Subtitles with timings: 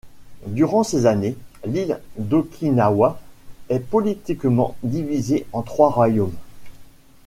[0.47, 3.19] Durant ces années, l'île d'Okinawa
[3.69, 6.33] est politiquement divisée en trois royaumes.